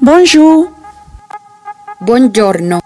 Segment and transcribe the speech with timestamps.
[0.00, 0.70] Bonjour.
[2.00, 2.80] Buongiorno.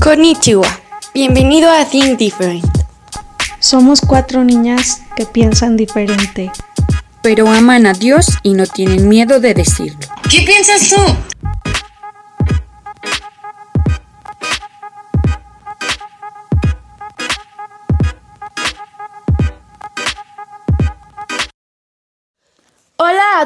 [0.00, 0.66] Konnichiwa.
[1.12, 2.64] Bienvenido a Think Different.
[3.58, 6.50] Somos cuatro niñas que piensan diferente.
[7.20, 10.08] Pero aman a Dios y no tienen miedo de decirlo.
[10.30, 11.33] ¿Qué piensas tú?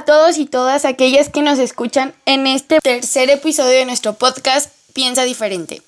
[0.09, 5.25] Todos y todas aquellas que nos escuchan en este tercer episodio de nuestro podcast Piensa
[5.25, 5.83] Diferente.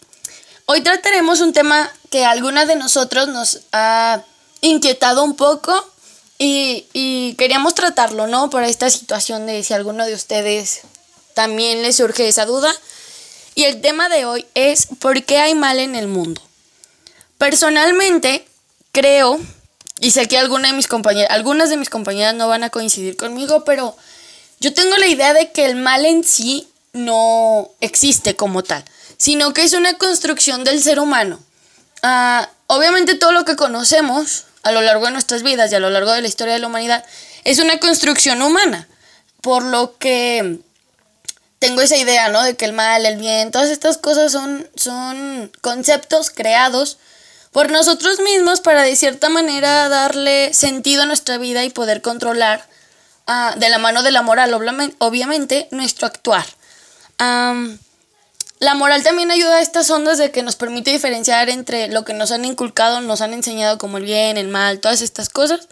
[0.67, 4.23] Hoy trataremos un tema que a algunas de nosotros nos ha
[4.61, 5.73] inquietado un poco
[6.37, 8.51] y, queríamos tratarlo, ¿no?
[8.51, 10.83] Por esta situación de si alguno de ustedes
[11.33, 12.71] también le surge esa duda.
[13.55, 16.43] Y el tema de hoy es ¿por qué hay mal en el mundo?
[17.39, 18.47] Personalmente
[18.93, 19.41] creo
[20.01, 23.95] y sé que algunas de mis compañeras no van a coincidir conmigo, pero
[24.59, 28.83] yo tengo la idea de que el mal en sí no existe como tal,
[29.19, 31.39] sino que es una construcción del ser humano.
[32.03, 35.91] Ah, obviamente todo lo que conocemos a lo largo de nuestras vidas y a lo
[35.91, 37.05] largo de la historia de la humanidad
[37.45, 38.89] es una construcción humana,
[39.43, 40.61] por lo que
[41.59, 42.43] tengo esa idea, ¿no?
[42.43, 46.97] De que el mal, el bien, todas estas cosas son, son conceptos creados
[47.53, 52.65] por nosotros mismos para de cierta manera darle sentido a nuestra vida y poder controlar
[53.27, 54.55] ah, de la mano de la moral,
[54.99, 56.47] obviamente, nuestro actuar.
[57.19, 62.13] la moral también ayuda a estas ondas de que nos permite diferenciar entre lo que
[62.13, 65.69] nos han inculcado, nos han enseñado como el bien, el mal, todas estas cosas.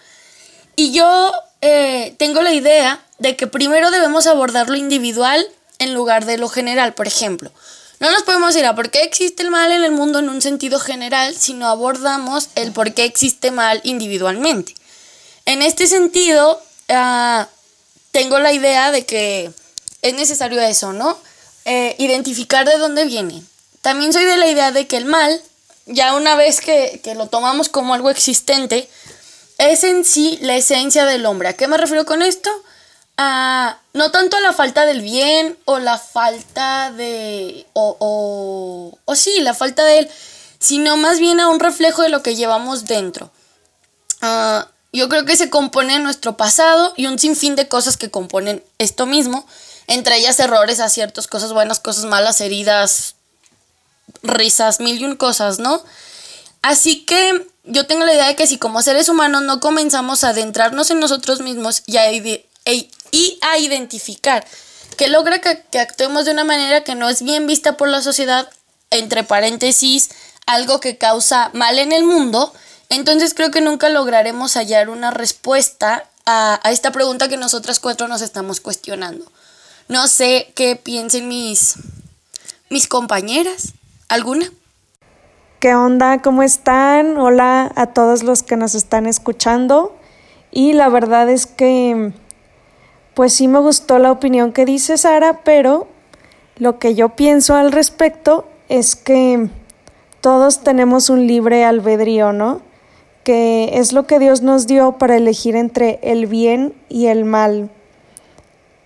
[0.75, 5.47] Y yo eh, tengo la idea de que primero debemos abordar lo individual
[5.79, 7.53] en lugar de lo general, por ejemplo.
[8.01, 10.41] No nos podemos ir a por qué existe el mal en el mundo en un
[10.41, 14.75] sentido general, sino abordamos el por qué existe mal individualmente.
[15.47, 17.49] En este sentido, ah,
[18.13, 19.51] tengo la idea de que
[20.03, 21.19] es necesario eso, ¿no?
[21.65, 23.43] Eh, identificar de dónde viene.
[23.83, 25.41] También soy de la idea de que el mal,
[25.87, 28.89] ya una vez que, que lo tomamos como algo existente,
[29.59, 31.49] es en sí la esencia del hombre.
[31.49, 32.51] ¿A qué me refiero con esto?
[33.19, 39.41] No tanto a la falta del bien o la falta de, o, o, o sí,
[39.41, 40.11] la falta de él,
[40.61, 43.31] sino más bien a un reflejo de lo que llevamos dentro.
[44.21, 48.63] Ah, yo creo que se compone nuestro pasado y un sinfín de cosas que componen
[48.79, 49.47] esto mismo,
[49.87, 53.17] entre ellas errores, aciertos, cosas buenas, cosas malas, heridas,
[54.23, 55.83] risas, mil y un cosas, ¿no?
[56.63, 60.31] Así que yo tengo la idea de que si como seres humanos no comenzamos a
[60.31, 62.05] adentrarnos en nosotros mismos y a,
[63.11, 64.47] y a identificar,
[64.97, 68.49] que logra que, actuemos de una manera que no es bien vista por la sociedad,
[68.91, 70.11] entre paréntesis,
[70.47, 72.53] algo que causa mal en el mundo,
[72.89, 78.09] entonces creo que nunca lograremos hallar una respuesta a, a, esta pregunta que nosotras cuatro
[78.09, 79.31] nos estamos cuestionando.
[79.89, 81.77] No sé qué piensen mis,
[82.71, 83.75] mis compañeras.
[84.09, 84.51] ¿Alguna?
[85.61, 86.23] ¿Qué onda?
[86.23, 87.19] ¿Cómo están?
[87.19, 89.97] Hola a todos los que nos están escuchando.
[90.51, 92.13] Y la verdad es que
[93.19, 95.89] pues sí me gustó la opinión que dice Sara, pero
[96.55, 99.51] lo que yo pienso al respecto es que
[100.21, 102.63] todos tenemos un libre albedrío, ¿no?
[103.25, 107.71] Que es lo que Dios nos dio para elegir entre el bien y el mal.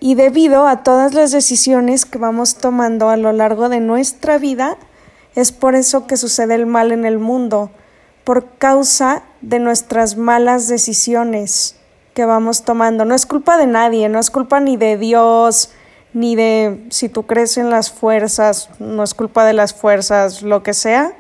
[0.01, 4.79] Y debido a todas las decisiones que vamos tomando a lo largo de nuestra vida,
[5.35, 7.71] es por eso que sucede el mal en el mundo,
[8.25, 11.77] por causa de nuestras malas decisiones
[12.15, 13.05] que vamos tomando.
[13.05, 15.71] No es culpa de nadie, no es culpa ni de Dios,
[16.13, 20.63] ni de si tú crees en las fuerzas, no es culpa de las fuerzas, lo
[20.63, 21.13] que sea.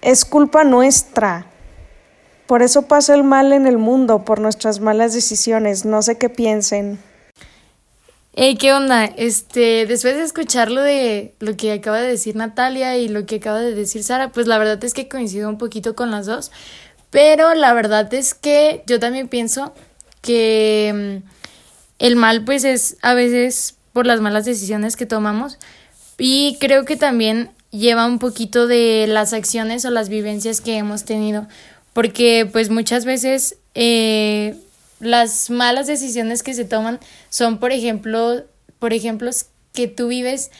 [0.00, 1.46] Es culpa nuestra.
[2.46, 5.84] Por eso pasa el mal en el mundo, por nuestras malas decisiones.
[5.84, 6.98] No sé qué piensen.
[8.36, 9.04] Hey, ¿qué onda?
[9.04, 13.36] Este, después de escuchar lo de lo que acaba de decir Natalia y lo que
[13.36, 16.50] acaba de decir Sara, pues la verdad es que coincido un poquito con las dos.
[17.14, 19.72] Pero la verdad es que yo también pienso
[20.20, 21.28] que mm,
[22.00, 25.60] el mal pues es a veces por las malas decisiones que tomamos.
[26.18, 31.04] Y creo que también lleva un poquito de las acciones o las vivencias que hemos
[31.04, 31.46] tenido.
[31.92, 34.56] Porque pues muchas veces eh,
[34.98, 36.98] las malas decisiones que se toman
[37.30, 38.42] son por ejemplo
[38.80, 39.30] por ejemplo
[39.72, 40.50] que tú vives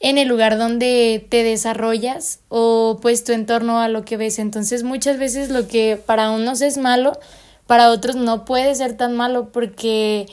[0.00, 4.38] en el lugar donde te desarrollas o pues tu entorno a lo que ves.
[4.38, 7.18] Entonces muchas veces lo que para unos es malo,
[7.66, 10.26] para otros no puede ser tan malo porque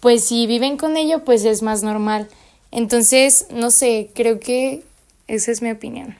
[0.00, 2.28] pues si viven con ello pues es más normal.
[2.70, 4.82] Entonces, no sé, creo que
[5.28, 6.16] esa es mi opinión.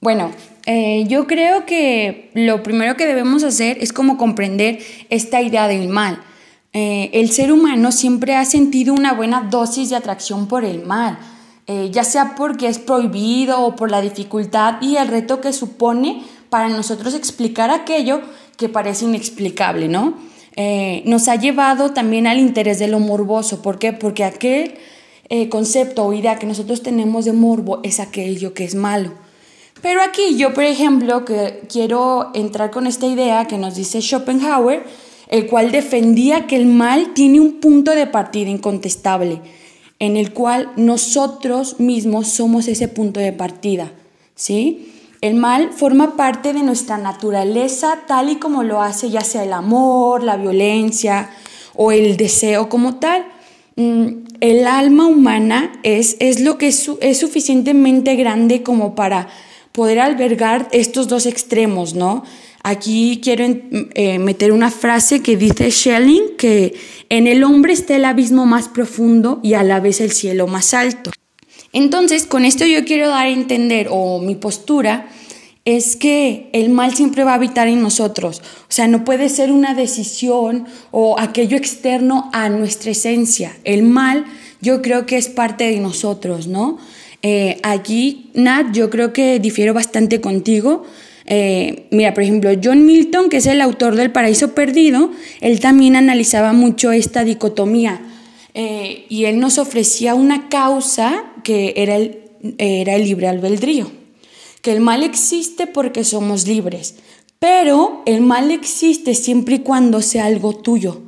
[0.00, 0.32] Bueno,
[0.64, 4.78] eh, yo creo que lo primero que debemos hacer es como comprender
[5.10, 6.22] esta idea del mal.
[6.72, 11.18] eh, el ser humano siempre ha sentido una buena dosis de atracción por el mal,
[11.70, 16.24] eh, ya sea porque es prohibido o por la dificultad y el reto que supone
[16.48, 18.20] para nosotros explicar aquello
[18.56, 20.14] que parece inexplicable, ¿no?
[20.56, 23.62] Eh, nos ha llevado también al interés de lo morboso.
[23.62, 23.92] ¿Por qué?
[23.92, 24.74] Porque aquel
[25.48, 29.12] concepto o idea que nosotros tenemos de morbo es aquello que es malo.
[29.80, 34.82] Pero aquí yo, por ejemplo, que quiero entrar con esta idea que nos dice Schopenhauer,
[35.28, 39.40] el cual defendía que el mal tiene un punto de partida incontestable,
[40.00, 43.92] en el cual nosotros mismos somos ese punto de partida,
[44.34, 44.92] ¿sí?
[45.20, 49.52] El mal forma parte de nuestra naturaleza tal y como lo hace ya sea el
[49.52, 51.30] amor, la violencia
[51.76, 53.26] o el deseo como tal.
[53.76, 59.28] Mm, el alma humana es, es lo que es, es suficientemente grande como para
[59.72, 62.24] poder albergar estos dos extremos, ¿no?
[62.70, 63.44] Aquí quiero
[63.94, 66.74] eh, meter una frase que dice Schelling, que
[67.08, 70.72] en el hombre está el abismo más profundo y a la vez el cielo más
[70.72, 71.10] alto.
[71.72, 75.08] Entonces, con esto yo quiero dar a entender, o mi postura,
[75.64, 78.40] es que el mal siempre va a habitar en nosotros.
[78.62, 83.56] O sea, no puede ser una decisión o aquello externo a nuestra esencia.
[83.64, 84.26] El mal
[84.60, 86.78] yo creo que es parte de nosotros, ¿no?
[87.22, 90.84] Eh, aquí, Nat, yo creo que difiero bastante contigo.
[91.32, 95.94] Eh, mira, por ejemplo, John Milton, que es el autor del Paraíso Perdido, él también
[95.94, 98.00] analizaba mucho esta dicotomía
[98.52, 102.18] eh, y él nos ofrecía una causa que era el,
[102.58, 103.92] era el libre albedrío,
[104.60, 106.96] que el mal existe porque somos libres,
[107.38, 111.02] pero el mal existe siempre y cuando sea algo tuyo.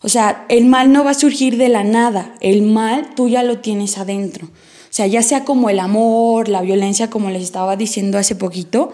[0.00, 3.42] O sea, el mal no va a surgir de la nada, el mal tú ya
[3.42, 4.46] lo tienes adentro.
[4.46, 8.92] O sea, ya sea como el amor, la violencia, como les estaba diciendo hace poquito,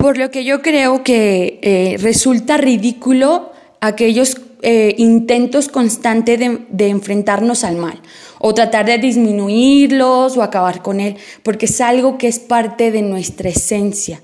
[0.00, 7.64] por lo que yo creo que eh, resulta ridículo aquellos eh, intentos constantes de, enfrentarnos
[7.64, 8.00] al mal
[8.38, 13.02] o tratar de disminuirlos o acabar con él, porque es algo que es parte de
[13.02, 14.22] nuestra esencia.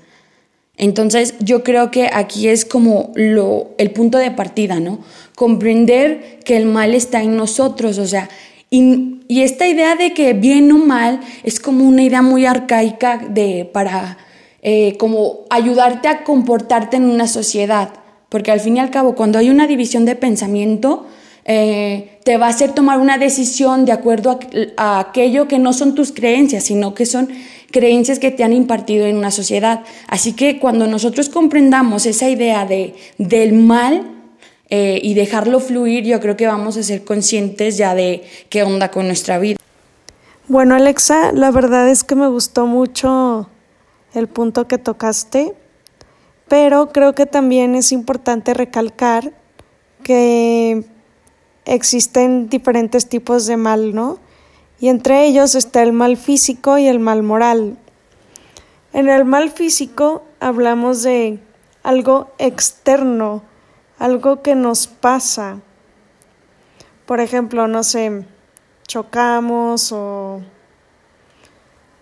[0.77, 4.99] Entonces yo creo que aquí es como lo, el punto de partida, ¿no?
[5.35, 8.29] Comprender que el mal está en nosotros, o sea,
[8.71, 13.69] y, esta idea de que bien o mal es como una idea muy arcaica de,
[13.71, 14.17] para
[14.61, 17.93] eh, como ayudarte a comportarte en una sociedad.
[18.29, 21.05] Porque al fin y al cabo, cuando hay una división de pensamiento,
[21.45, 24.39] eh, te va a hacer tomar una decisión de acuerdo
[24.75, 27.29] a, aquello que no son tus creencias, sino que son
[27.71, 29.83] creencias que te han impartido en una sociedad.
[30.07, 34.13] Así que cuando nosotros comprendamos esa idea de, del mal,
[34.69, 38.91] eh, y dejarlo fluir, yo creo que vamos a ser conscientes ya de qué onda
[38.91, 39.57] con nuestra vida.
[40.49, 43.49] Bueno, Alexa, la verdad es que me gustó mucho
[44.13, 45.53] el punto que tocaste,
[46.47, 49.33] pero creo que también es importante recalcar
[50.03, 50.85] que
[51.65, 54.19] existen diferentes tipos de mal, ¿no?
[54.79, 57.77] Y entre ellos está el mal físico y el mal moral.
[58.93, 61.39] En el mal físico hablamos de
[61.83, 63.43] algo externo,
[63.99, 65.59] algo que nos pasa.
[67.05, 68.25] Por ejemplo, no sé,
[68.87, 70.41] chocamos o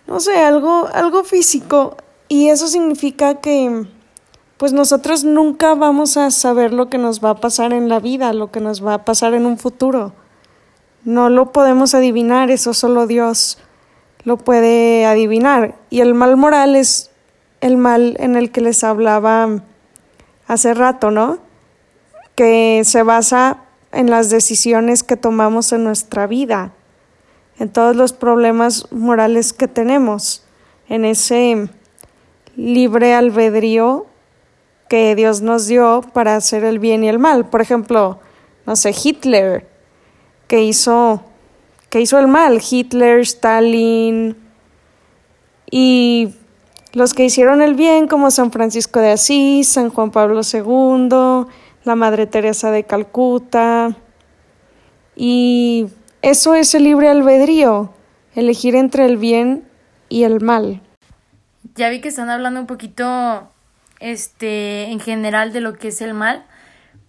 [0.06, 1.96] no sé, algo algo físico
[2.28, 3.86] y eso significa que
[4.56, 8.32] pues nosotros nunca vamos a saber lo que nos va a pasar en la vida,
[8.32, 10.12] lo que nos va a pasar en un futuro.
[11.04, 13.58] No lo podemos adivinar, eso solo Dios
[14.24, 15.76] lo puede adivinar.
[15.90, 17.10] Y el mal moral es
[17.60, 19.62] el mal en el que les hablaba
[20.46, 21.38] hace rato, ¿no?
[22.36, 26.72] que se basa en las decisiones que tomamos en nuestra vida,
[27.58, 30.44] en todos los problemas morales que tenemos,
[30.88, 31.68] en ese
[32.56, 34.06] libre albedrío
[34.88, 37.48] que Dios nos dio para hacer el bien y el mal.
[37.48, 38.20] Por ejemplo,
[38.66, 39.68] no sé, Hitler,
[40.46, 41.22] que hizo,
[41.90, 44.36] que hizo el mal, Hitler, Stalin,
[45.70, 46.34] y
[46.92, 51.46] los que hicieron el bien, como San Francisco de Asís, San Juan Pablo II,
[51.84, 53.96] la Madre Teresa de Calcuta.
[55.14, 55.88] Y
[56.26, 57.94] eso es el libre albedrío,
[58.34, 59.62] elegir entre el bien
[60.08, 60.82] y el mal.
[61.76, 63.48] Ya vi que están hablando un poquito
[64.00, 66.44] este en general de lo que es el mal,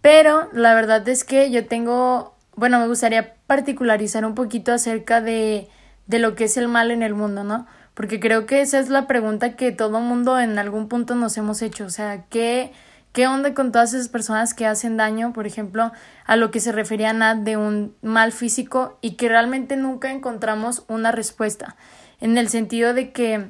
[0.01, 5.67] pero la verdad es que yo tengo, bueno, me gustaría particularizar un poquito acerca de,
[6.05, 7.65] de lo que es el mal en el mundo, ¿no?
[7.95, 11.63] Porque creo que esa es la pregunta que todo mundo en algún punto nos hemos
[11.63, 12.71] hecho, o sea, ¿qué
[13.17, 15.91] ¿Qué onda con todas esas personas que hacen daño, por ejemplo,
[16.27, 20.83] a lo que se refería Nat de un mal físico y que realmente nunca encontramos
[20.87, 21.75] una respuesta?
[22.21, 23.49] En el sentido de que,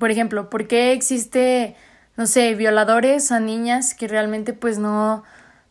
[0.00, 1.76] por ejemplo, ¿por qué existe,
[2.16, 5.22] no sé, violadores a niñas que realmente pues no,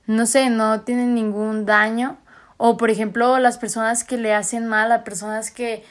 [0.08, 2.18] no sé, no tienen ningún daño.
[2.56, 5.84] O por ejemplo, las personas que le hacen mal a personas que,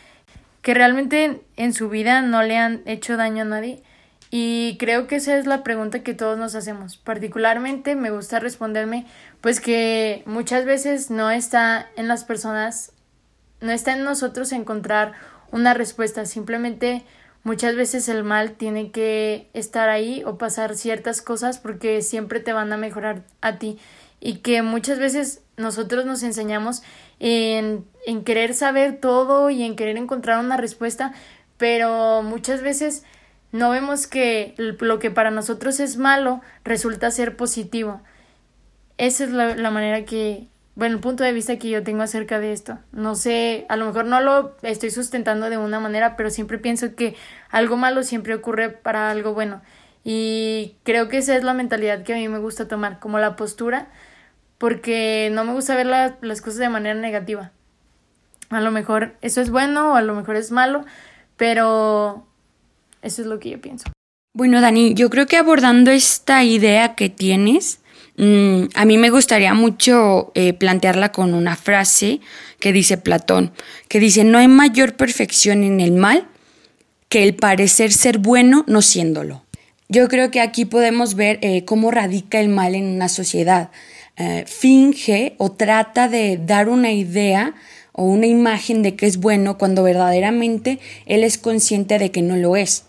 [0.62, 3.82] que realmente en su vida no le han hecho daño a nadie.
[4.30, 6.96] Y creo que esa es la pregunta que todos nos hacemos.
[6.96, 9.06] Particularmente me gusta responderme,
[9.40, 12.92] pues que muchas veces no está en las personas,
[13.60, 15.14] no está en nosotros encontrar
[15.50, 16.26] una respuesta.
[16.26, 17.04] Simplemente
[17.42, 22.52] muchas veces el mal tiene que estar ahí o pasar ciertas cosas porque siempre te
[22.52, 23.78] van a mejorar a ti.
[24.20, 26.82] Y que muchas veces nosotros nos enseñamos
[27.18, 31.14] en, en querer saber todo y en querer encontrar una respuesta,
[31.56, 33.04] pero muchas veces
[33.52, 38.00] no vemos que lo que para nosotros es malo resulta ser positivo.
[38.98, 42.52] Esa es la, manera que, bueno, el punto de vista que yo tengo acerca de
[42.52, 42.78] esto.
[42.92, 46.94] No sé, a lo mejor no lo estoy sustentando de una manera, pero siempre pienso
[46.94, 47.16] que
[47.48, 49.62] algo malo siempre ocurre para algo bueno.
[50.04, 53.36] Y creo que esa es la mentalidad que a mí me gusta tomar, como la
[53.36, 53.88] postura,
[54.58, 57.52] porque no me gusta ver las cosas de manera negativa.
[58.50, 60.84] A lo mejor eso es bueno o a lo mejor es malo,
[61.36, 62.26] pero
[63.02, 63.84] eso es lo que yo pienso.
[64.34, 67.80] Bueno, Dani, yo creo que abordando esta idea que tienes,
[68.16, 72.20] mm, a mí me gustaría mucho eh, plantearla con una frase
[72.60, 73.52] que dice Platón,
[73.88, 76.28] que dice, no hay mayor perfección en el mal
[77.08, 79.44] que el parecer ser bueno no siéndolo.
[79.88, 83.70] Yo creo que aquí podemos ver eh, cómo radica el mal en una sociedad.
[84.18, 87.54] Eh, finge o trata de dar una idea
[87.92, 92.36] o una imagen de que es bueno cuando verdaderamente él es consciente de que no
[92.36, 92.84] lo es.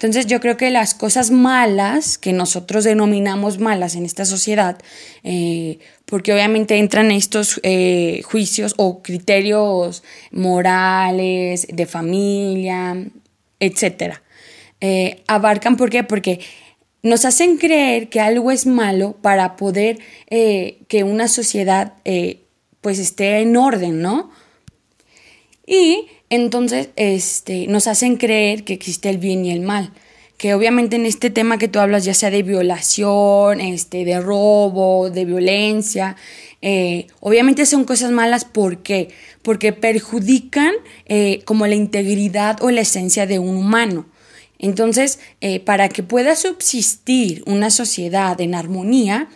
[0.00, 4.78] Entonces yo creo que las cosas malas que nosotros denominamos malas en esta sociedad,
[5.24, 10.02] eh, porque obviamente entran estos eh, juicios o criterios
[10.32, 12.96] morales, de familia,
[13.58, 14.14] etc.
[14.80, 16.02] Eh, abarcan, ¿por qué?
[16.02, 16.40] Porque
[17.02, 19.98] nos hacen creer que algo es malo para poder
[20.30, 21.92] que una sociedad
[22.80, 24.30] pues esté en orden, ¿no?
[25.66, 29.92] Y entonces, este, nos hacen creer que existe el bien y el mal.
[30.38, 35.10] Que obviamente en este tema que tú hablas, ya sea de violación, este, de robo,
[35.10, 36.16] de violencia,
[36.62, 38.44] eh, obviamente son cosas malas.
[38.44, 39.08] ¿Por qué?
[39.42, 40.72] Porque perjudican
[41.06, 44.06] eh, como la integridad o la esencia de un humano.
[44.60, 49.28] Entonces, eh, para que pueda subsistir una sociedad en armonía,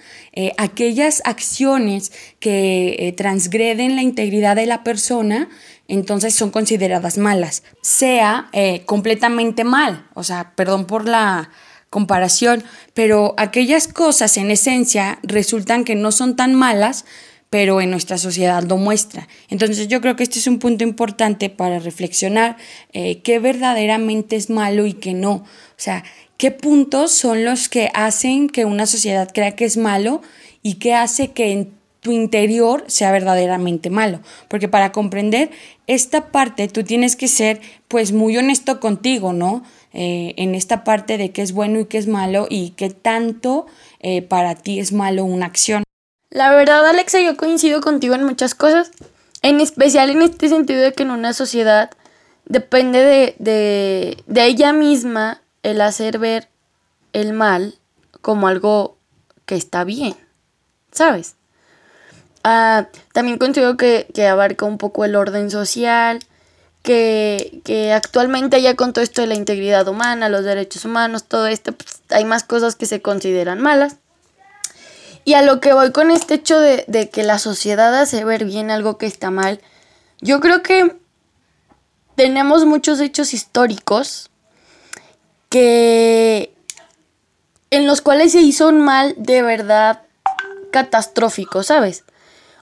[0.59, 2.11] aquellas acciones
[2.41, 5.49] que transgreden la integridad de la persona
[5.89, 11.51] entonces son consideradas malas, sea eh, completamente mal, o sea, perdón por la
[11.91, 17.05] comparación, pero aquellas cosas en esencia resultan que no son tan malas,
[17.51, 19.29] pero en nuestra sociedad lo muestra.
[19.49, 22.57] Entonces yo creo que este es un punto importante para reflexionar
[22.93, 25.35] eh, qué verdaderamente es malo y qué no.
[25.35, 25.45] O
[25.77, 26.03] sea,
[26.37, 30.21] qué puntos son los que hacen que una sociedad crea que es malo
[30.63, 31.73] y qué hace que en
[32.05, 34.21] tu interior sea verdaderamente malo.
[34.49, 35.51] Porque para comprender
[35.87, 39.65] esta parte tú tienes que ser pues muy honesto contigo, ¿no?
[39.95, 43.65] Eh, en esta parte de qué es bueno y qué es malo y qué tanto
[44.01, 45.83] eh, para ti es malo una acción.
[46.29, 48.91] La verdad, Alexa, yo coincido contigo en muchas cosas,
[49.41, 51.91] en especial en este sentido de que en una sociedad
[52.45, 56.49] depende de, de, de ella misma el hacer ver
[57.15, 57.77] el mal
[58.21, 58.99] como algo
[59.47, 60.15] que está bien,
[60.93, 61.37] ¿sabes?
[62.45, 66.21] Ah, también considero que, abarca un poco el orden social,
[66.83, 71.73] que, actualmente ya con todo esto de la integridad humana, los derechos humanos, todo esto,
[71.73, 73.97] pues, hay más cosas que se consideran malas.
[75.25, 78.45] Y a lo que voy con este hecho de, de que la sociedad hace ver
[78.45, 79.61] bien algo que está mal,
[80.21, 80.95] yo creo que
[82.15, 84.31] tenemos muchos hechos históricos
[85.49, 86.55] que
[87.71, 90.03] en los cuales se hizo un mal de verdad
[90.71, 92.05] catastrófico, ¿sabes?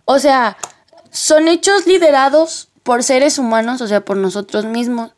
[0.04, 0.56] O sea,
[1.11, 5.12] son hechos liderados por seres humanos, o sea, por nosotros mismos,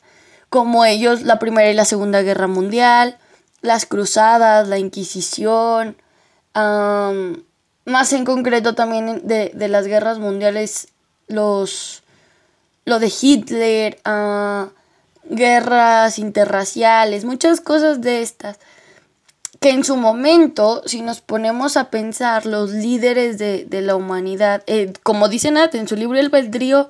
[0.50, 3.18] como ellos la Primera y la Segunda Guerra Mundial,
[3.62, 5.96] las cruzadas, la Inquisición,
[6.54, 10.88] más en concreto también de, las guerras mundiales,
[11.26, 12.02] los,
[12.84, 14.68] lo de Hitler, uh,
[15.24, 18.58] guerras interraciales, muchas cosas de estas
[19.61, 24.92] que en su momento, si nos ponemos a pensar, los líderes de, la humanidad, eh,
[25.02, 26.88] como dice Nat en su libro El Beldrío,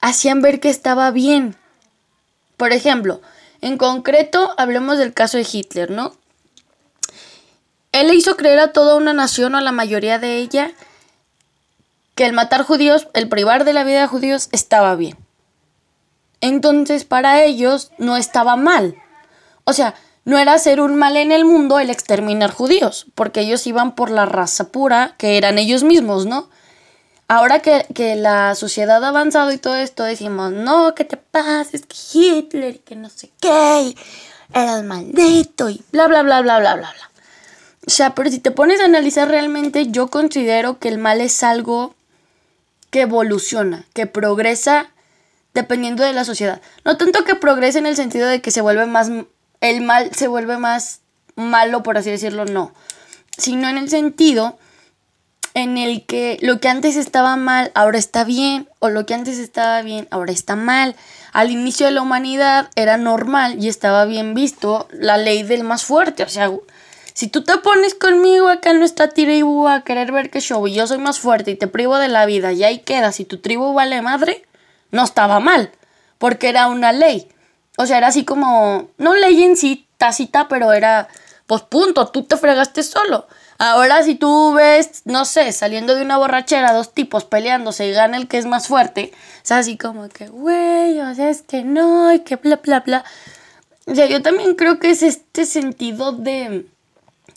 [0.00, 1.56] hacían ver que estaba bien.
[2.56, 3.20] Por ejemplo,
[3.60, 6.14] en concreto, hablemos del caso de Hitler, ¿no?
[7.92, 10.72] Él le hizo creer a toda una nación o a la mayoría de ella
[12.14, 15.16] que el matar judíos, el privar de la vida de judíos, estaba bien.
[16.40, 18.96] Entonces, para ellos no estaba mal.
[19.64, 23.66] O sea, no era hacer un mal en el mundo el exterminar judíos, porque ellos
[23.66, 26.48] iban por la raza pura, que eran ellos mismos, ¿no?
[27.28, 31.70] Ahora que, que la sociedad ha avanzado y todo esto, decimos, no, ¿qué te pasa?
[31.72, 33.94] Es que Hitler, que no sé qué,
[34.52, 37.10] era el maldito y bla, bla, bla, bla, bla, bla, bla.
[37.86, 41.42] O sea, pero si te pones a analizar realmente, yo considero que el mal es
[41.42, 41.94] algo
[42.90, 44.90] que evoluciona, que progresa
[45.54, 46.60] dependiendo de la sociedad.
[46.84, 49.10] No tanto que progrese en el sentido de que se vuelve más,
[49.62, 51.00] el mal se vuelve más
[51.36, 52.74] malo, por así decirlo, no.
[53.38, 54.58] Sino en el sentido
[55.54, 59.38] en el que lo que antes estaba mal ahora está bien, o lo que antes
[59.38, 60.96] estaba bien ahora está mal.
[61.32, 65.84] Al inicio de la humanidad era normal y estaba bien visto la ley del más
[65.84, 66.24] fuerte.
[66.24, 66.50] O sea,
[67.14, 70.74] si tú te pones conmigo acá en nuestra tribu a querer ver qué show y
[70.74, 73.38] yo soy más fuerte y te privo de la vida y ahí quedas y tu
[73.38, 74.42] tribu vale madre,
[74.90, 75.70] no estaba mal,
[76.18, 77.31] porque era una ley.
[77.76, 81.08] O sea, era así como, no ley en sí tácita, pero era,
[81.46, 83.26] pues punto, tú te fregaste solo.
[83.58, 88.16] Ahora si tú ves, no sé, saliendo de una borrachera, dos tipos peleándose y gana
[88.16, 89.12] el que es más fuerte,
[89.44, 93.04] es así como que, güey, o sea, es que no, y que bla, bla, bla.
[93.86, 96.66] O sea, yo también creo que es este sentido de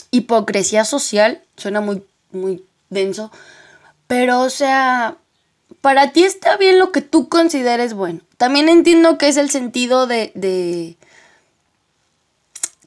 [0.09, 3.31] hipocresía social, suena muy, muy denso,
[4.07, 5.17] pero o sea,
[5.85, 8.21] para ti está bien lo que tú consideres bueno.
[8.37, 10.97] También entiendo que es el sentido de, de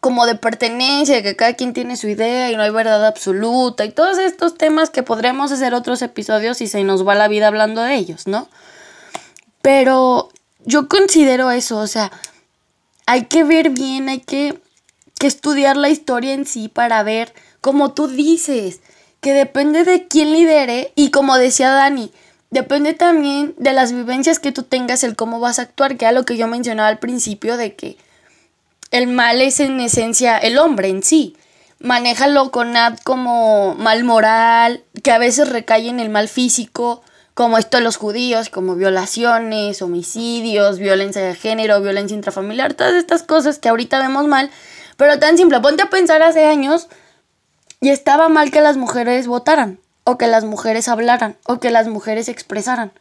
[0.00, 3.92] como de pertenencia, que cada quien tiene su idea y no hay verdad absoluta y
[3.92, 7.82] todos estos temas que podremos hacer otros episodios y se nos va la vida hablando
[7.82, 8.48] de ellos, ¿no?
[9.62, 10.30] Pero
[10.64, 12.10] yo considero eso, o sea,
[13.06, 14.58] hay que ver bien, hay que,
[15.20, 18.80] que estudiar la historia en sí para ver, como tú dices,
[19.20, 22.10] que depende de quién lidere y como decía Dani,
[22.50, 26.12] depende también de las vivencias que tú tengas, el cómo vas a actuar, que era
[26.12, 27.96] lo que yo mencionaba al principio de que
[28.90, 31.36] el mal es en esencia el hombre en sí.
[31.80, 37.02] Manéjalo con ad como mal moral, que a veces recae en el mal físico,
[37.38, 43.22] como esto de los judíos, como violaciones, homicidios, violencia de género, violencia intrafamiliar, todas estas
[43.22, 44.50] cosas que ahorita vemos mal,
[44.96, 46.88] pero tan simple, ponte a pensar hace años
[47.80, 51.86] y estaba mal que las mujeres votaran, o que las mujeres hablaran, o que las
[51.86, 52.92] mujeres expresaran.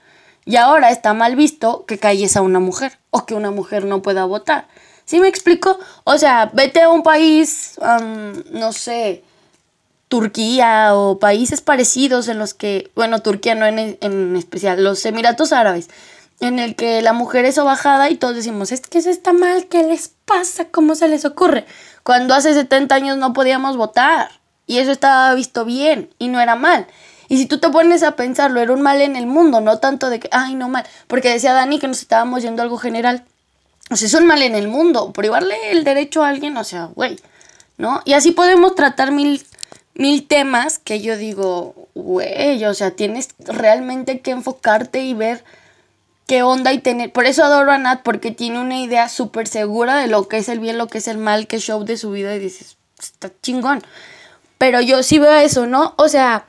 [0.43, 4.01] Y ahora está mal visto que calles a una mujer, o que una mujer no
[4.01, 4.67] pueda votar.
[5.05, 5.79] ¿Sí me explico?
[6.03, 7.79] O sea, vete a un país,
[8.51, 9.23] no sé,
[10.09, 15.53] Turquía o países parecidos en los que, bueno, Turquía no en, en, especial, los Emiratos
[15.53, 15.89] Árabes,
[16.41, 19.67] en el que la mujer es bajada y todos decimos, es que eso está mal,
[19.67, 20.65] ¿qué les pasa?
[20.65, 21.65] ¿Cómo se les ocurre?
[22.03, 24.29] Cuando hace 70 años no podíamos votar
[24.67, 26.85] y eso estaba visto bien y no era mal.
[27.29, 30.09] Y si tú te pones a pensarlo, era un mal en el mundo, no tanto
[30.09, 33.25] de que, ay, no mal, porque decía Dani que nos estábamos yendo a algo general.
[33.89, 35.11] O sea, es un mal en el mundo.
[35.13, 37.17] Privarle el derecho a alguien, o sea, güey,
[37.77, 38.01] ¿no?
[38.05, 39.45] Y así podemos tratar mil,
[39.93, 45.43] mil temas que yo digo, güey, o sea, tienes realmente que enfocarte y ver
[46.27, 47.11] qué onda y tener.
[47.11, 50.49] Por eso adoro a Nat, porque tiene una idea súper segura de lo que es
[50.49, 53.31] el bien, lo que es el mal, qué show de su vida y dices, está
[53.41, 53.83] chingón.
[54.57, 55.93] Pero yo sí veo eso, ¿no?
[55.97, 56.45] O sea,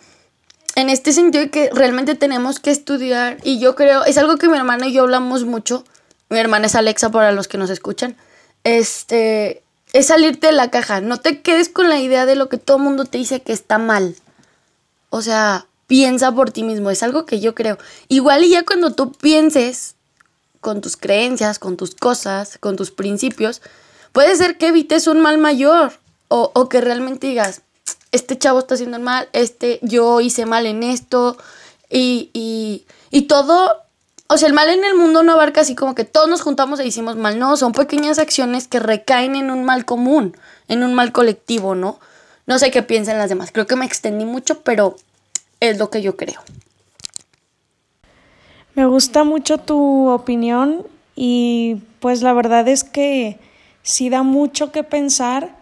[0.76, 4.48] en este sentido de que realmente tenemos que estudiar y yo creo, es algo que
[4.48, 5.84] mi hermana y yo hablamos mucho
[6.30, 8.16] mi hermana es Alexa para los que nos escuchan,
[8.64, 11.00] este, es salirte de la caja.
[11.00, 13.52] No te quedes con la idea de lo que todo el mundo te dice que
[13.52, 14.14] está mal.
[15.10, 16.90] O sea, piensa por ti mismo.
[16.90, 17.78] Es algo que yo creo.
[18.08, 19.94] Igual y ya cuando tú pienses
[20.60, 23.62] con tus creencias, con tus cosas, con tus principios,
[24.12, 25.92] puede ser que evites un mal mayor.
[26.30, 27.62] O, o que realmente digas,
[28.12, 31.36] este chavo está haciendo mal, este, yo hice mal en esto.
[31.90, 33.88] Y, y, y todo
[34.30, 36.78] o sea, el mal en el mundo no abarca así como que todos nos juntamos
[36.78, 40.36] e hicimos mal, no, son pequeñas acciones que recaen en un mal común,
[40.68, 41.98] en un mal colectivo, ¿no?
[42.46, 44.96] No sé qué piensan las demás, creo que me extendí mucho, pero
[45.60, 46.40] es lo que yo creo.
[48.74, 53.38] Me gusta mucho tu opinión y pues la verdad es que
[53.82, 55.56] sí da mucho que pensar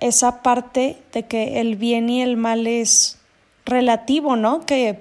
[0.00, 3.18] esa parte de que el bien y el mal es
[3.64, 4.66] relativo, ¿no?
[4.66, 5.00] Que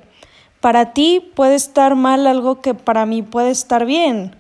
[0.62, 4.36] para ti puede estar mal algo que para mí puede estar bien.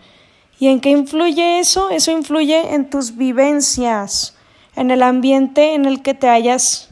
[0.59, 1.89] ¿Y en qué influye eso?
[1.89, 4.35] Eso influye en tus vivencias,
[4.75, 6.89] en el ambiente en el que te hayas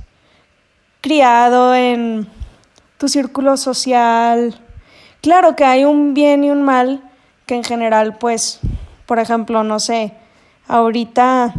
[1.02, 2.28] criado, en
[2.98, 4.60] tu círculo social.
[5.22, 7.02] Claro que hay un bien y un mal
[7.46, 8.60] que en general, pues,
[9.06, 10.14] por ejemplo, no sé,
[10.68, 11.54] ahorita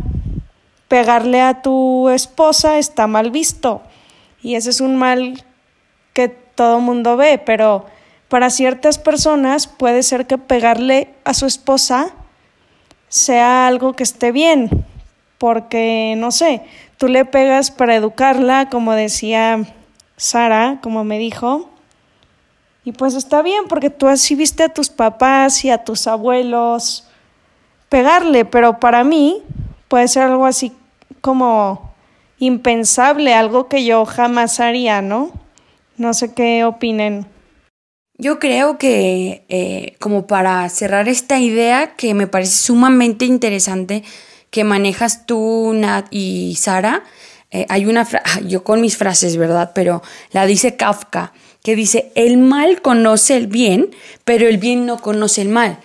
[0.89, 3.83] pegarle a tu esposa está mal visto.
[4.43, 5.45] Y ese es un mal
[6.15, 7.87] que todo mundo ve, pero
[8.29, 12.13] para ciertas personas puede ser que pegarle a su esposa
[13.09, 14.85] sea algo que esté bien.
[15.39, 16.63] porque, no sé,
[16.99, 19.65] tú le pegas para educarla, como decía
[20.17, 21.71] Sara, como me dijo,
[22.85, 27.07] y pues está bien, porque tú así viste a tus papás y a tus abuelos
[27.89, 29.43] pegarle, pero para mí
[29.87, 30.73] puede ser algo así
[31.21, 31.95] como
[32.39, 35.33] impensable, algo que yo jamás haría, ¿no?
[35.97, 37.27] No sé qué opinen.
[38.17, 44.03] Yo creo que eh, como para cerrar esta idea que me parece sumamente interesante
[44.51, 47.05] que manejas tú, Nat y Sara,
[47.51, 49.73] eh, hay una frase, yo con mis frases, ¿verdad?
[49.75, 50.03] Pero
[50.33, 53.91] la dice Kafka, que dice, el mal conoce el bien,
[54.25, 55.79] pero el bien no conoce el mal.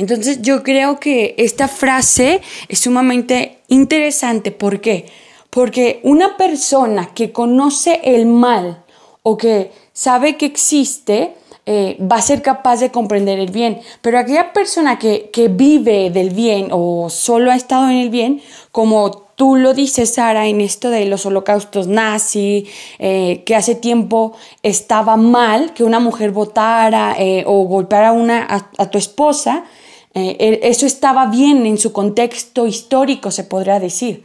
[0.00, 4.50] Entonces yo creo que esta frase es sumamente interesante.
[4.50, 5.04] ¿Por qué?
[5.50, 8.82] Porque una persona que conoce el mal
[9.22, 11.34] o que sabe que existe,
[11.66, 13.82] eh, va a ser capaz de comprender el bien.
[14.00, 18.40] Pero aquella persona que, vive del bien o solo ha estado en el bien,
[18.72, 22.66] como tú lo dices, Sara, en esto de los holocaustos nazi,
[22.98, 24.32] eh, que hace tiempo
[24.62, 28.10] estaba mal que una mujer votara eh, o golpeara
[28.48, 29.64] a, a, tu esposa,
[30.14, 34.24] eso estaba bien en su contexto histórico, se podría decir.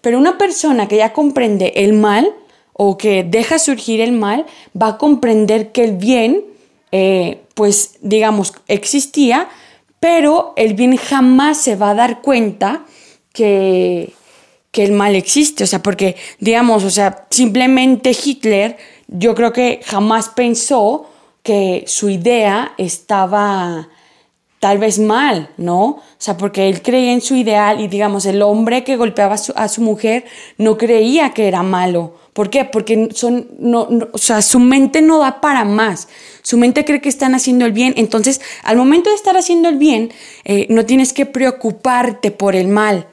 [0.00, 2.32] Pero una persona que ya comprende el mal
[2.72, 4.46] o que deja surgir el mal,
[4.80, 6.44] va a comprender que el bien
[6.92, 9.48] eh, pues digamos, existía,
[10.00, 12.84] pero el bien jamás se va a dar cuenta
[13.32, 14.12] que,
[14.72, 15.64] que el mal existe.
[15.64, 18.76] O sea, porque, digamos, o sea, simplemente Hitler,
[19.08, 21.06] yo creo que jamás pensó
[21.42, 23.88] que su idea estaba
[24.60, 25.82] tal vez mal, ¿no?
[25.84, 29.68] O sea, porque él creía en su ideal y digamos, el hombre que golpeaba a
[29.68, 30.26] su, mujer
[30.58, 32.14] no creía que era malo.
[32.34, 32.66] ¿Por qué?
[32.66, 36.08] Porque son, no, o sea, su mente no da para más.
[36.42, 37.94] Su mente cree que están haciendo el bien.
[37.96, 40.12] Entonces, al momento de estar haciendo el bien,
[40.44, 43.08] eh, no tienes que preocuparte por el mal.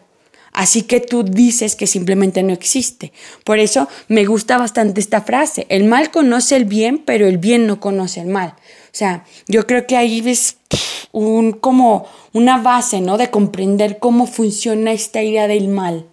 [0.52, 3.14] Así que tú dices que simplemente no existe.
[3.46, 5.66] Por eso me gusta bastante esta frase.
[5.70, 8.56] El mal conoce el bien, pero el bien no conoce el mal.
[8.98, 10.58] O sea, yo creo que ahí ves
[11.12, 13.20] un, como una base, ¿no?
[13.20, 16.08] De comprender cómo funciona esta idea del mal.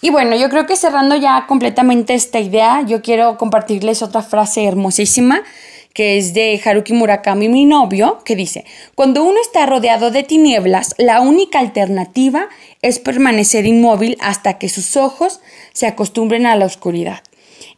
[0.00, 4.64] Y bueno, yo creo que cerrando ya completamente esta idea, yo quiero compartirles otra frase
[4.64, 5.44] hermosísima
[5.92, 8.64] que es de Haruki Murakami, mi novio, que dice,
[8.96, 12.48] cuando uno está rodeado de tinieblas, la única alternativa
[12.82, 15.40] es permanecer inmóvil hasta que sus ojos
[15.72, 17.20] se acostumbren a la oscuridad.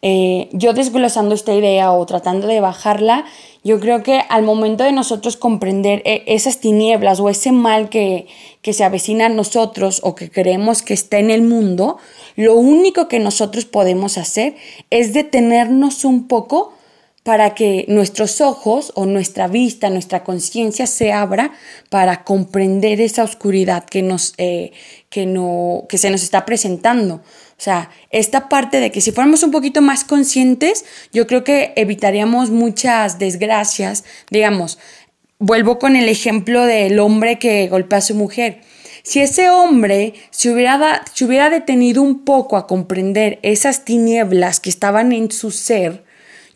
[0.03, 3.25] Eh, yo desglosando esta idea o tratando de bajarla,
[3.65, 8.27] yo creo que al momento de nosotros comprender eh, esas tinieblas o ese mal que,
[8.63, 11.99] que se avecina a nosotros o que creemos que está en el mundo,
[12.37, 14.55] lo único que nosotros podemos hacer
[14.91, 16.73] es detenernos un poco
[17.27, 21.51] para que nuestros ojos o nuestra vista, nuestra conciencia se abra
[21.91, 24.71] para comprender esa oscuridad que, nos, eh,
[25.11, 27.23] que, no, que se nos está presentando.
[27.59, 31.73] O sea, esta parte de que si fuéramos un poquito más conscientes, yo creo que
[31.77, 34.05] evitaríamos muchas desgracias.
[34.31, 34.79] Digamos,
[35.39, 38.61] vuelvo con el ejemplo del hombre que golpea a su mujer.
[39.03, 44.69] Si ese hombre se hubiera, se hubiera detenido un poco a comprender esas tinieblas que
[44.69, 46.05] estaban en su ser,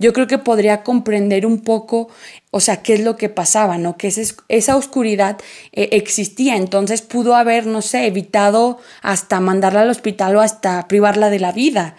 [0.01, 2.09] yo creo que podría comprender un poco,
[2.51, 3.99] o sea, qué es lo que pasaba, ¿no?
[3.99, 4.11] Que
[4.49, 5.39] esa, oscuridad
[5.73, 11.29] eh, existía, entonces pudo haber, no sé, evitado hasta mandarla al hospital o hasta privarla
[11.29, 11.97] de la vida.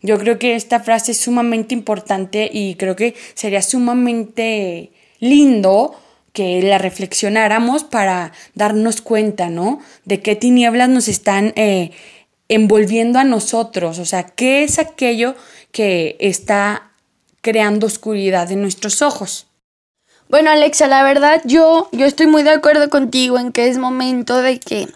[0.00, 6.00] Yo creo que esta frase es sumamente importante y creo que sería sumamente lindo
[6.32, 9.80] que la reflexionáramos para darnos cuenta, ¿no?
[10.04, 11.90] De qué tinieblas nos están eh,
[12.48, 15.34] envolviendo a nosotros, o sea, qué es aquello
[15.72, 16.89] que está
[17.40, 19.46] creando oscuridad en nuestros ojos.
[20.28, 24.40] Bueno, Alexa, la verdad yo, yo estoy muy de acuerdo contigo en que es momento
[24.40, 24.88] de que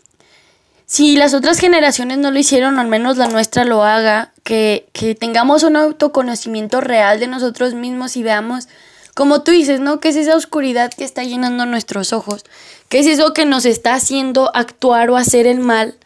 [0.86, 5.14] si las otras generaciones no lo hicieron, al menos la nuestra lo haga, que, que
[5.14, 8.68] tengamos un autoconocimiento real de nosotros mismos y veamos,
[9.14, 9.98] como tú dices, ¿no?
[9.98, 12.44] ¿Qué es esa oscuridad que está llenando nuestros ojos?
[12.88, 15.96] ¿Qué es eso que nos está haciendo actuar o hacer el mal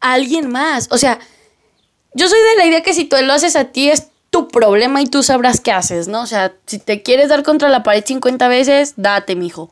[0.00, 0.88] a alguien más?
[0.90, 1.18] O sea,
[2.14, 5.00] yo soy de la idea que si tú lo haces a ti es tu problema
[5.00, 6.22] y tú sabrás qué haces, ¿no?
[6.22, 9.70] O sea, si te quieres dar contra la pared 50 veces, date, mijo.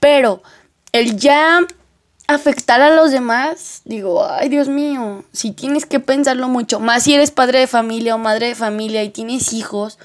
[0.00, 0.42] Pero
[0.92, 1.60] el ya
[2.26, 7.14] afectar a los demás, digo, ay Dios mío, si tienes que pensarlo mucho, más si
[7.14, 9.98] eres padre de familia o madre de familia y tienes hijos,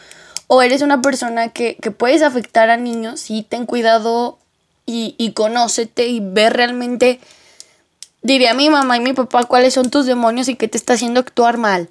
[0.48, 4.38] o eres una persona que, puedes afectar a niños, sí, ten cuidado
[4.86, 7.20] y, y conócete y ve realmente,
[8.22, 11.20] diría mi mamá y mi papá, cuáles son tus demonios y qué te está haciendo
[11.20, 11.90] actuar mal.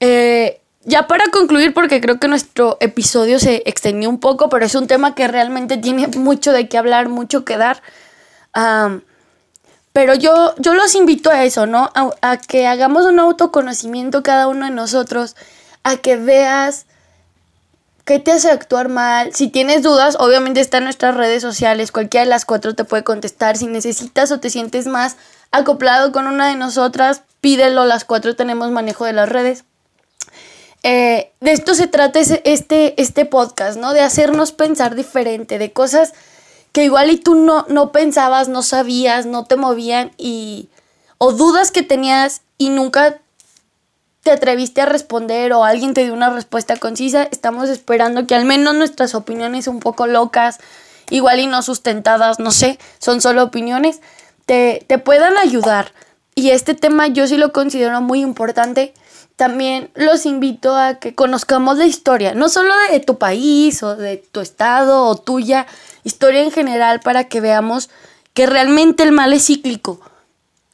[0.00, 4.74] Eh, ya para concluir, porque creo que nuestro episodio se extendió un poco, pero es
[4.76, 7.82] un tema que realmente tiene mucho de qué hablar, mucho que dar.
[9.92, 11.90] Pero yo, yo los invito a eso, ¿no?
[11.94, 15.34] A, a que hagamos un autoconocimiento cada uno de nosotros,
[15.82, 16.86] a que veas
[18.04, 19.34] qué te hace actuar mal.
[19.34, 23.02] Si tienes dudas, obviamente está en nuestras redes sociales, cualquiera de las cuatro te puede
[23.02, 23.56] contestar.
[23.56, 25.16] Si necesitas o te sientes más
[25.50, 29.64] acoplado con una de nosotras, pídelo, las cuatro tenemos manejo de las redes.
[30.82, 33.92] Eh, de esto se trata este, este podcast, ¿no?
[33.92, 36.12] De hacernos pensar diferente, de cosas
[36.72, 40.68] que igual y tú no, no pensabas, no sabías, no te movían y...
[41.18, 43.18] o dudas que tenías y nunca
[44.22, 48.44] te atreviste a responder o alguien te dio una respuesta concisa, estamos esperando que al
[48.44, 50.58] menos nuestras opiniones un poco locas,
[51.10, 54.00] igual y no sustentadas, no sé, son solo opiniones,
[54.44, 55.92] te, te puedan ayudar.
[56.34, 58.92] Y este tema yo sí lo considero muy importante.
[59.36, 64.16] También los invito a que conozcamos la historia, no solo de tu país o de
[64.16, 65.66] tu estado o tuya,
[66.04, 67.90] historia en general para que veamos
[68.32, 70.00] que realmente el mal es cíclico.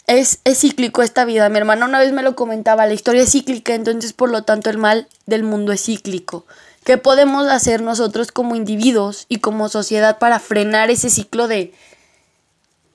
[0.06, 1.48] Es, es, cíclico esta vida.
[1.48, 4.70] Mi hermano una vez me lo comentaba, la historia es cíclica, entonces por lo tanto
[4.70, 6.44] el mal del mundo es cíclico.
[6.84, 11.72] ¿Qué podemos hacer nosotros como individuos y como sociedad para frenar ese ciclo de...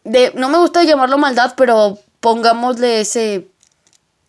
[0.06, 3.47] de no me gusta llamarlo maldad, pero pongámosle ese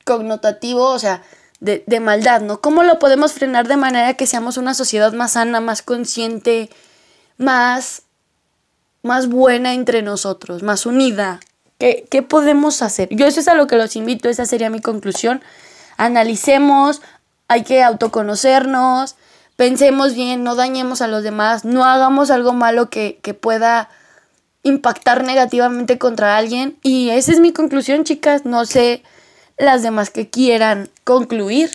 [0.08, 1.22] connotativo, o sea,
[1.60, 2.62] de, de maldad, ¿no?
[2.62, 6.70] ¿Cómo lo podemos frenar de manera que seamos una sociedad más sana, más consciente,
[7.36, 8.02] más,
[9.02, 11.40] más buena entre nosotros, más unida.
[11.78, 13.08] ¿Qué, ¿Qué podemos hacer?
[13.10, 15.42] Yo eso es a lo que los invito, esa sería mi conclusión.
[15.96, 17.02] Analicemos,
[17.46, 19.16] hay que autoconocernos,
[19.56, 23.88] pensemos bien, no dañemos a los demás, no hagamos algo malo que, que pueda
[24.64, 26.78] impactar negativamente contra alguien.
[26.82, 28.44] Y esa es mi conclusión, chicas.
[28.44, 29.02] No sé
[29.58, 31.70] las demás que quieran concluir.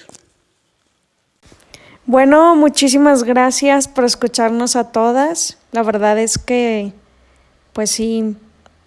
[2.06, 5.58] Bueno, muchísimas gracias por escucharnos a todas.
[5.72, 6.94] La verdad es que,
[7.74, 8.36] pues sí,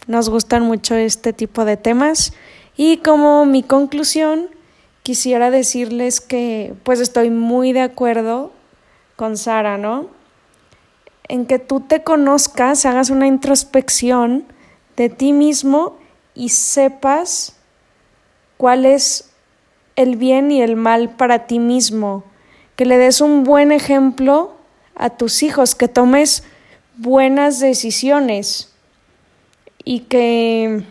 [0.07, 2.33] nos gustan mucho este tipo de temas.
[2.77, 4.49] Y como mi conclusión,
[5.03, 8.53] quisiera decirles que, pues estoy muy de acuerdo
[9.17, 10.09] con Sara, ¿no?
[11.29, 14.45] En que tú te conozcas, hagas una introspección
[14.97, 15.99] de ti mismo
[16.35, 17.56] y sepas
[18.57, 19.31] cuál es
[19.97, 22.25] el bien y el mal para ti mismo
[22.77, 24.55] que le des un buen ejemplo
[24.95, 26.45] a tus hijos, que tomes
[26.99, 28.73] buenas decisiones
[29.83, 30.85] y que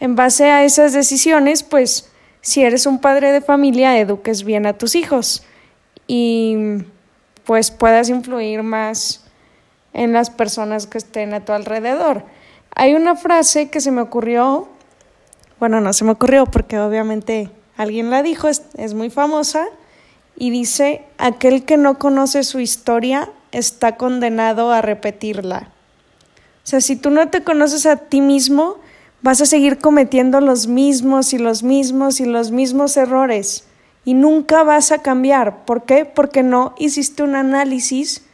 [0.00, 2.10] en base a esas decisiones, pues
[2.42, 5.44] si eres un padre de familia, eduques bien a tus hijos
[6.06, 6.56] y
[7.44, 9.24] pues puedas influir más
[9.94, 12.24] en las personas que estén a tu alrededor.
[12.74, 14.68] Hay una frase que se me ocurrió,
[15.60, 19.66] bueno, no se me ocurrió porque obviamente alguien la dijo, es, es muy famosa,
[20.36, 25.70] y dice, aquel que no conoce su historia está condenado a repetirla.
[26.64, 28.78] O sea, si tú no te conoces a ti mismo,
[29.22, 33.64] vas a seguir cometiendo los mismos y los mismos y los mismos errores
[34.04, 35.64] y nunca vas a cambiar.
[35.64, 36.04] ¿Por qué?
[36.04, 38.24] Porque no hiciste un análisis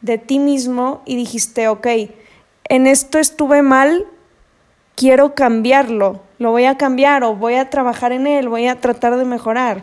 [0.00, 1.86] de ti mismo y dijiste, ok,
[2.68, 4.06] en esto estuve mal,
[5.00, 9.16] quiero cambiarlo, lo voy a cambiar o voy a trabajar en él, voy a tratar
[9.16, 9.82] de mejorar.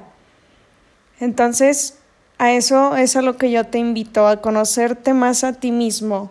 [1.20, 1.98] Entonces,
[2.38, 6.30] a eso es a lo que yo te invito, a conocerte más a ti mismo.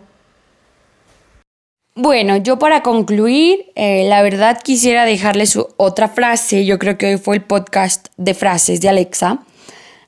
[1.95, 6.63] Bueno, yo para concluir, eh, la verdad quisiera dejarles otra frase.
[6.63, 9.43] Yo creo que hoy fue el podcast de frases de Alexa,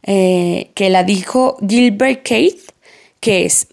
[0.03, 2.71] eh, que la dijo Gilbert Keith,
[3.19, 3.67] que es,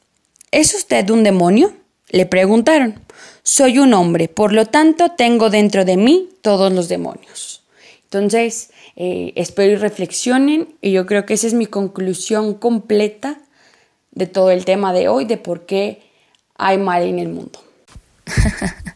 [0.51, 1.73] ¿es usted un demonio?
[2.09, 3.06] Le preguntaron.
[3.49, 7.63] Soy un hombre, por lo tanto tengo dentro de mí todos los demonios.
[8.03, 13.39] Entonces, eh, espero y reflexionen y yo creo que esa es mi conclusión completa
[14.11, 16.03] de todo el tema de hoy, de por qué
[16.57, 17.61] hay mal en el mundo.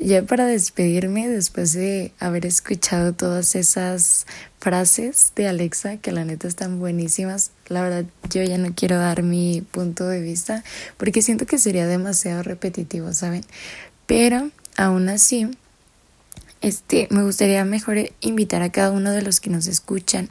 [0.00, 4.26] ya para despedirme, después de haber escuchado todas esas
[4.58, 9.22] frases de Alexa, que la neta están buenísimas, la verdad yo ya no quiero dar
[9.22, 10.64] mi punto de vista
[10.96, 13.44] porque siento que sería demasiado repetitivo, ¿saben?
[14.06, 15.50] Pero aún así,
[16.62, 20.28] este, me gustaría mejor invitar a cada uno de los que nos escuchan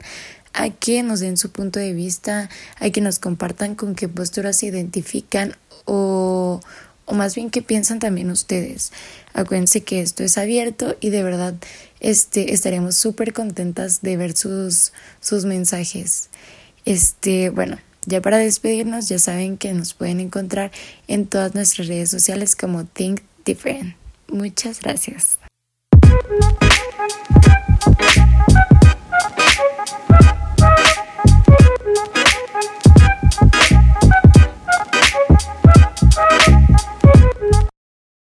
[0.52, 2.48] a que nos den su punto de vista,
[2.80, 5.54] a que nos compartan con qué posturas se identifican
[5.84, 6.60] o,
[7.10, 8.92] o más bien qué piensan también ustedes.
[9.34, 11.54] Acuérdense que esto es abierto y de verdad
[11.98, 16.30] este, estaremos súper contentas de ver sus, sus mensajes.
[16.84, 20.70] Este, bueno, ya para despedirnos, ya saben que nos pueden encontrar
[21.08, 23.96] en todas nuestras redes sociales como Think Different.
[24.28, 25.38] Muchas gracias.